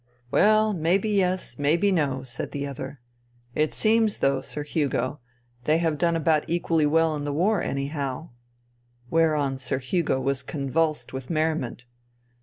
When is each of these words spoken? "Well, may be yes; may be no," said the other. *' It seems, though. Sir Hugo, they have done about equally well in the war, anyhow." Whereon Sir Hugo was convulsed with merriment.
"Well, 0.31 0.73
may 0.73 0.97
be 0.97 1.09
yes; 1.17 1.59
may 1.59 1.77
be 1.77 1.91
no," 1.91 2.23
said 2.23 2.53
the 2.53 2.65
other. 2.65 2.99
*' 3.27 3.53
It 3.53 3.71
seems, 3.71 4.17
though. 4.17 4.41
Sir 4.41 4.63
Hugo, 4.63 5.19
they 5.65 5.77
have 5.77 5.99
done 5.99 6.15
about 6.15 6.43
equally 6.49 6.87
well 6.87 7.15
in 7.15 7.23
the 7.23 7.31
war, 7.31 7.61
anyhow." 7.61 8.29
Whereon 9.11 9.59
Sir 9.59 9.77
Hugo 9.77 10.19
was 10.19 10.41
convulsed 10.41 11.13
with 11.13 11.29
merriment. 11.29 11.85